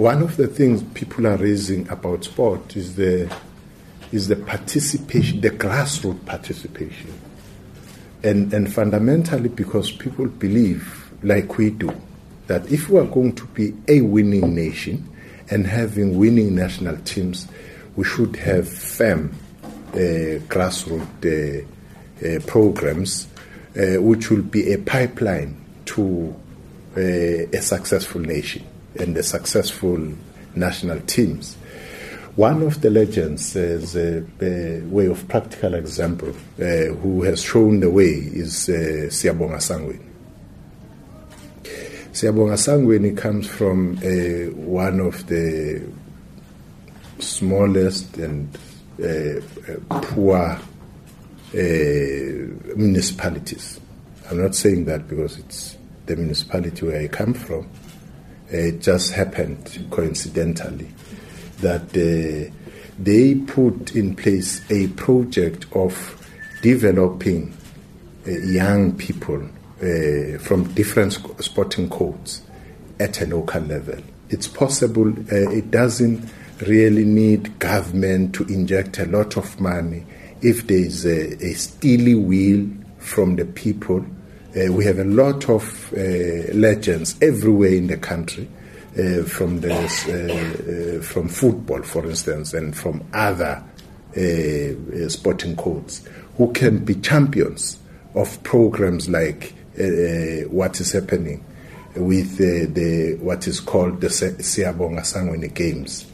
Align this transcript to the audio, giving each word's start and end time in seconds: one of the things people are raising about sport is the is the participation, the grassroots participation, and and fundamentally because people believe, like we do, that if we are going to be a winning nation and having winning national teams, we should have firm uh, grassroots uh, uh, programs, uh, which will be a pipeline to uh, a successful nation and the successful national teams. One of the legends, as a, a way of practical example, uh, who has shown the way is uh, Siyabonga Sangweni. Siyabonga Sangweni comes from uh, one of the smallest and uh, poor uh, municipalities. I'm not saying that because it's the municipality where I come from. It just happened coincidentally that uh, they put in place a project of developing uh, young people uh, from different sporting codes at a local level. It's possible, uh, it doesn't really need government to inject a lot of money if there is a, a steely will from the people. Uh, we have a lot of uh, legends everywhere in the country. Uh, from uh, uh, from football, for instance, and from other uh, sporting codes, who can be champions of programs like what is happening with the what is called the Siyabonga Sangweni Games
one 0.00 0.22
of 0.22 0.38
the 0.38 0.46
things 0.46 0.82
people 0.94 1.26
are 1.26 1.36
raising 1.36 1.86
about 1.90 2.24
sport 2.24 2.74
is 2.74 2.96
the 2.96 3.30
is 4.12 4.28
the 4.28 4.36
participation, 4.36 5.42
the 5.42 5.50
grassroots 5.50 6.24
participation, 6.24 7.12
and 8.22 8.50
and 8.54 8.72
fundamentally 8.72 9.50
because 9.50 9.92
people 9.92 10.26
believe, 10.26 11.10
like 11.22 11.58
we 11.58 11.68
do, 11.68 11.94
that 12.46 12.72
if 12.72 12.88
we 12.88 12.98
are 12.98 13.04
going 13.04 13.34
to 13.34 13.44
be 13.48 13.74
a 13.88 14.00
winning 14.00 14.54
nation 14.54 15.06
and 15.50 15.66
having 15.66 16.16
winning 16.16 16.54
national 16.54 16.96
teams, 16.98 17.46
we 17.94 18.04
should 18.04 18.36
have 18.36 18.66
firm 18.66 19.30
uh, 19.92 20.40
grassroots 20.48 21.26
uh, 21.26 22.26
uh, 22.26 22.40
programs, 22.46 23.26
uh, 23.76 24.00
which 24.00 24.30
will 24.30 24.42
be 24.42 24.72
a 24.72 24.78
pipeline 24.78 25.62
to 25.84 26.34
uh, 26.96 27.00
a 27.00 27.60
successful 27.60 28.22
nation 28.22 28.64
and 28.98 29.16
the 29.16 29.22
successful 29.22 30.12
national 30.54 31.00
teams. 31.00 31.56
One 32.36 32.62
of 32.62 32.80
the 32.80 32.90
legends, 32.90 33.56
as 33.56 33.96
a, 33.96 34.24
a 34.40 34.80
way 34.82 35.06
of 35.06 35.26
practical 35.28 35.74
example, 35.74 36.30
uh, 36.60 36.94
who 37.02 37.22
has 37.22 37.42
shown 37.42 37.80
the 37.80 37.90
way 37.90 38.04
is 38.04 38.68
uh, 38.68 39.08
Siyabonga 39.08 39.58
Sangweni. 39.58 40.06
Siyabonga 42.12 42.56
Sangweni 42.56 43.16
comes 43.16 43.46
from 43.46 43.98
uh, 43.98 44.54
one 44.56 45.00
of 45.00 45.26
the 45.26 45.82
smallest 47.18 48.16
and 48.16 48.56
uh, 49.02 49.40
poor 49.88 50.36
uh, 50.38 51.56
municipalities. 52.76 53.80
I'm 54.30 54.40
not 54.40 54.54
saying 54.54 54.84
that 54.84 55.08
because 55.08 55.38
it's 55.38 55.76
the 56.06 56.16
municipality 56.16 56.86
where 56.86 57.02
I 57.02 57.08
come 57.08 57.34
from. 57.34 57.68
It 58.50 58.80
just 58.80 59.12
happened 59.12 59.86
coincidentally 59.90 60.90
that 61.60 61.82
uh, 61.96 62.52
they 62.98 63.34
put 63.34 63.94
in 63.94 64.16
place 64.16 64.60
a 64.70 64.88
project 64.88 65.66
of 65.72 66.16
developing 66.62 67.56
uh, 68.26 68.30
young 68.30 68.96
people 68.96 69.42
uh, 69.82 70.38
from 70.38 70.72
different 70.74 71.12
sporting 71.42 71.88
codes 71.88 72.42
at 72.98 73.20
a 73.22 73.26
local 73.26 73.62
level. 73.62 73.98
It's 74.28 74.46
possible, 74.46 75.08
uh, 75.08 75.50
it 75.50 75.70
doesn't 75.70 76.28
really 76.66 77.04
need 77.04 77.58
government 77.58 78.34
to 78.34 78.44
inject 78.44 78.98
a 78.98 79.06
lot 79.06 79.36
of 79.36 79.58
money 79.60 80.04
if 80.42 80.66
there 80.66 80.78
is 80.78 81.06
a, 81.06 81.42
a 81.44 81.54
steely 81.54 82.14
will 82.14 82.68
from 82.98 83.36
the 83.36 83.44
people. 83.44 84.04
Uh, 84.56 84.72
we 84.72 84.84
have 84.84 84.98
a 84.98 85.04
lot 85.04 85.48
of 85.48 85.92
uh, 85.92 86.52
legends 86.52 87.16
everywhere 87.22 87.72
in 87.72 87.86
the 87.86 87.96
country. 87.96 88.48
Uh, 88.98 89.22
from 89.22 89.62
uh, 89.64 89.68
uh, 89.68 91.00
from 91.00 91.28
football, 91.28 91.80
for 91.80 92.04
instance, 92.06 92.52
and 92.52 92.76
from 92.76 93.00
other 93.12 93.62
uh, 94.16 95.08
sporting 95.08 95.54
codes, 95.54 96.08
who 96.36 96.52
can 96.52 96.84
be 96.84 96.96
champions 96.96 97.78
of 98.16 98.42
programs 98.42 99.08
like 99.08 99.54
what 100.50 100.80
is 100.80 100.90
happening 100.90 101.44
with 101.94 102.38
the 102.38 103.16
what 103.20 103.46
is 103.46 103.60
called 103.60 104.00
the 104.00 104.08
Siyabonga 104.08 105.02
Sangweni 105.02 105.54
Games 105.54 106.10